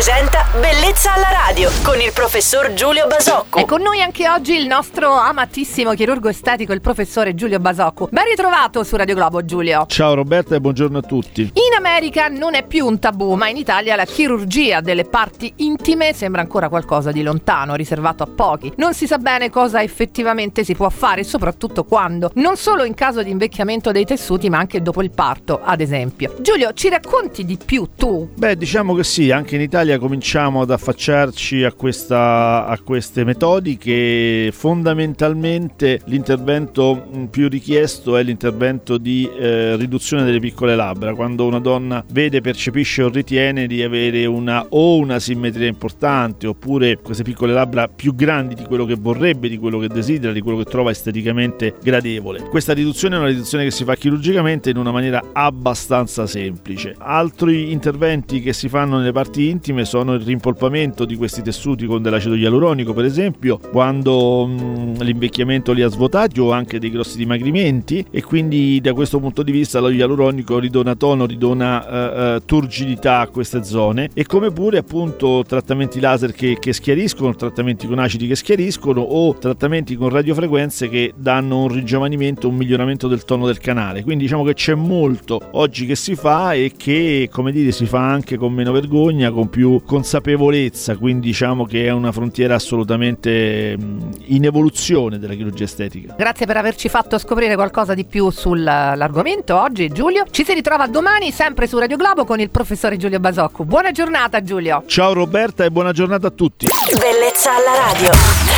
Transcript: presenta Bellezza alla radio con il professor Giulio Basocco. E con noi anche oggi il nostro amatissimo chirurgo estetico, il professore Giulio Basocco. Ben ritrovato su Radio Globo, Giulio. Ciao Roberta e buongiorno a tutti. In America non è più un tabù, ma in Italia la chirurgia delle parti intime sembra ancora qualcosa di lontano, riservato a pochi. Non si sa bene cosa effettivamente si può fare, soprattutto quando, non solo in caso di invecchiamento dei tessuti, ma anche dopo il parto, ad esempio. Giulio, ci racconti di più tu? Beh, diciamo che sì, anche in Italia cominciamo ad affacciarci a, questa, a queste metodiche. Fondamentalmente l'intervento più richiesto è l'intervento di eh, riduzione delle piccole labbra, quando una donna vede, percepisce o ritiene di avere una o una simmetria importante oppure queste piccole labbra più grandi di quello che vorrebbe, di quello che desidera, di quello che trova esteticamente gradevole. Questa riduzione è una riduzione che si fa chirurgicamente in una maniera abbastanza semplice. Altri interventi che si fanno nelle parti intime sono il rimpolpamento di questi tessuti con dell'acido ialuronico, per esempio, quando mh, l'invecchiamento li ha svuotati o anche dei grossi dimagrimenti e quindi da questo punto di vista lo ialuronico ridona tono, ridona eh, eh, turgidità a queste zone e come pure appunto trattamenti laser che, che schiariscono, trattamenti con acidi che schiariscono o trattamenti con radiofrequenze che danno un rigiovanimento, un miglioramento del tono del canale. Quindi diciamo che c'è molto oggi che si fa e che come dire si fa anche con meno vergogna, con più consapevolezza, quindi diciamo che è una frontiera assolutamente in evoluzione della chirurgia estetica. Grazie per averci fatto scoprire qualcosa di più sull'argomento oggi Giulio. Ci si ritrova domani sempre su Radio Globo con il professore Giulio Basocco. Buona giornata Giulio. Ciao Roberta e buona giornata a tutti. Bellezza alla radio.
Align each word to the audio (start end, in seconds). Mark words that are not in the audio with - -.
presenta 0.00 0.46
Bellezza 0.58 1.12
alla 1.12 1.28
radio 1.30 1.70
con 1.82 2.00
il 2.00 2.10
professor 2.14 2.72
Giulio 2.72 3.06
Basocco. 3.06 3.58
E 3.58 3.66
con 3.66 3.82
noi 3.82 4.00
anche 4.00 4.30
oggi 4.30 4.54
il 4.56 4.66
nostro 4.66 5.12
amatissimo 5.12 5.92
chirurgo 5.92 6.30
estetico, 6.30 6.72
il 6.72 6.80
professore 6.80 7.34
Giulio 7.34 7.58
Basocco. 7.58 8.08
Ben 8.10 8.24
ritrovato 8.24 8.82
su 8.82 8.96
Radio 8.96 9.14
Globo, 9.14 9.44
Giulio. 9.44 9.84
Ciao 9.86 10.14
Roberta 10.14 10.54
e 10.54 10.60
buongiorno 10.60 10.96
a 10.96 11.02
tutti. 11.02 11.42
In 11.42 11.76
America 11.76 12.28
non 12.28 12.54
è 12.54 12.66
più 12.66 12.86
un 12.86 12.98
tabù, 12.98 13.34
ma 13.34 13.48
in 13.48 13.58
Italia 13.58 13.94
la 13.94 14.06
chirurgia 14.06 14.80
delle 14.80 15.04
parti 15.04 15.52
intime 15.56 16.14
sembra 16.14 16.40
ancora 16.40 16.70
qualcosa 16.70 17.12
di 17.12 17.22
lontano, 17.22 17.74
riservato 17.74 18.22
a 18.22 18.26
pochi. 18.26 18.72
Non 18.76 18.94
si 18.94 19.06
sa 19.06 19.18
bene 19.18 19.50
cosa 19.50 19.82
effettivamente 19.82 20.64
si 20.64 20.74
può 20.74 20.88
fare, 20.88 21.24
soprattutto 21.24 21.84
quando, 21.84 22.30
non 22.36 22.56
solo 22.56 22.84
in 22.84 22.94
caso 22.94 23.22
di 23.22 23.28
invecchiamento 23.28 23.92
dei 23.92 24.06
tessuti, 24.06 24.48
ma 24.48 24.56
anche 24.56 24.80
dopo 24.80 25.02
il 25.02 25.10
parto, 25.10 25.60
ad 25.62 25.82
esempio. 25.82 26.36
Giulio, 26.40 26.72
ci 26.72 26.88
racconti 26.88 27.44
di 27.44 27.58
più 27.62 27.86
tu? 27.94 28.30
Beh, 28.34 28.56
diciamo 28.56 28.94
che 28.94 29.04
sì, 29.04 29.30
anche 29.30 29.56
in 29.56 29.60
Italia 29.60 29.88
cominciamo 29.98 30.62
ad 30.62 30.70
affacciarci 30.70 31.64
a, 31.64 31.72
questa, 31.72 32.66
a 32.66 32.78
queste 32.80 33.24
metodiche. 33.24 34.50
Fondamentalmente 34.52 36.00
l'intervento 36.06 37.28
più 37.30 37.48
richiesto 37.48 38.16
è 38.16 38.22
l'intervento 38.22 38.98
di 38.98 39.28
eh, 39.38 39.76
riduzione 39.76 40.24
delle 40.24 40.40
piccole 40.40 40.76
labbra, 40.76 41.14
quando 41.14 41.46
una 41.46 41.60
donna 41.60 42.04
vede, 42.12 42.40
percepisce 42.40 43.02
o 43.02 43.08
ritiene 43.08 43.66
di 43.66 43.82
avere 43.82 44.26
una 44.26 44.66
o 44.70 44.96
una 44.96 45.18
simmetria 45.18 45.66
importante 45.66 46.46
oppure 46.46 46.98
queste 46.98 47.22
piccole 47.22 47.52
labbra 47.52 47.88
più 47.88 48.14
grandi 48.14 48.54
di 48.54 48.64
quello 48.64 48.84
che 48.84 48.96
vorrebbe, 48.98 49.48
di 49.48 49.58
quello 49.58 49.78
che 49.78 49.88
desidera, 49.88 50.32
di 50.32 50.40
quello 50.40 50.58
che 50.58 50.64
trova 50.64 50.90
esteticamente 50.90 51.74
gradevole. 51.82 52.42
Questa 52.42 52.72
riduzione 52.72 53.16
è 53.16 53.18
una 53.18 53.28
riduzione 53.28 53.64
che 53.64 53.70
si 53.70 53.84
fa 53.84 53.94
chirurgicamente 53.94 54.70
in 54.70 54.76
una 54.76 54.90
maniera 54.90 55.22
abbastanza 55.32 56.26
semplice. 56.26 56.94
Altri 56.98 57.72
interventi 57.72 58.40
che 58.40 58.52
si 58.52 58.68
fanno 58.68 58.98
nelle 58.98 59.12
parti 59.12 59.48
intime 59.48 59.79
sono 59.84 60.14
il 60.14 60.22
rimpolpamento 60.22 61.04
di 61.04 61.16
questi 61.16 61.42
tessuti 61.42 61.86
con 61.86 62.02
dell'acido 62.02 62.34
ialuronico, 62.34 62.92
per 62.92 63.04
esempio, 63.04 63.58
quando 63.58 64.46
mh, 64.46 65.02
l'invecchiamento 65.02 65.72
li 65.72 65.82
ha 65.82 65.88
svuotati 65.88 66.40
o 66.40 66.52
anche 66.52 66.78
dei 66.78 66.90
grossi 66.90 67.16
dimagrimenti 67.16 68.04
e 68.10 68.22
quindi 68.22 68.80
da 68.80 68.92
questo 68.92 69.18
punto 69.18 69.42
di 69.42 69.52
vista 69.52 69.80
lo 69.80 69.90
ialuronico 69.90 70.58
ridona 70.58 70.94
tono, 70.94 71.26
ridona 71.26 71.88
eh, 71.88 72.34
eh, 72.36 72.42
turgidità 72.44 73.20
a 73.20 73.28
queste 73.28 73.64
zone 73.64 74.10
e 74.14 74.24
come 74.24 74.50
pure 74.50 74.78
appunto 74.78 75.44
trattamenti 75.46 76.00
laser 76.00 76.32
che, 76.32 76.56
che 76.58 76.72
schiariscono, 76.72 77.34
trattamenti 77.34 77.86
con 77.86 77.98
acidi 77.98 78.26
che 78.26 78.36
schiariscono 78.36 79.00
o 79.00 79.34
trattamenti 79.34 79.96
con 79.96 80.08
radiofrequenze 80.08 80.88
che 80.88 81.12
danno 81.16 81.62
un 81.62 81.68
rigiovanimento, 81.68 82.48
un 82.48 82.56
miglioramento 82.56 83.08
del 83.08 83.24
tono 83.24 83.46
del 83.46 83.58
canale. 83.58 84.02
Quindi 84.02 84.24
diciamo 84.24 84.44
che 84.44 84.54
c'è 84.54 84.74
molto 84.74 85.40
oggi 85.52 85.86
che 85.86 85.96
si 85.96 86.14
fa 86.14 86.52
e 86.54 86.72
che 86.76 87.28
come 87.30 87.52
dire 87.52 87.72
si 87.72 87.86
fa 87.86 88.10
anche 88.10 88.36
con 88.36 88.52
meno 88.52 88.72
vergogna, 88.72 89.30
con 89.30 89.48
più 89.70 89.82
consapevolezza, 89.84 90.96
quindi 90.96 91.28
diciamo 91.28 91.64
che 91.64 91.86
è 91.86 91.90
una 91.90 92.10
frontiera 92.10 92.56
assolutamente 92.56 93.76
in 93.78 94.44
evoluzione 94.44 95.18
della 95.18 95.34
chirurgia 95.34 95.64
estetica. 95.64 96.14
Grazie 96.16 96.46
per 96.46 96.56
averci 96.56 96.88
fatto 96.88 97.18
scoprire 97.18 97.54
qualcosa 97.54 97.94
di 97.94 98.04
più 98.04 98.30
sull'argomento 98.30 99.56
oggi 99.56 99.88
Giulio. 99.88 100.24
Ci 100.30 100.44
si 100.44 100.54
ritrova 100.54 100.88
domani 100.88 101.30
sempre 101.30 101.68
su 101.68 101.78
Radio 101.78 101.96
Globo 101.96 102.24
con 102.24 102.40
il 102.40 102.50
professore 102.50 102.96
Giulio 102.96 103.20
Basocco. 103.20 103.64
Buona 103.64 103.92
giornata 103.92 104.42
Giulio. 104.42 104.82
Ciao 104.86 105.12
Roberta 105.12 105.64
e 105.64 105.70
buona 105.70 105.92
giornata 105.92 106.26
a 106.26 106.30
tutti. 106.30 106.66
Bellezza 106.98 107.54
alla 107.54 107.92
radio. 107.92 108.49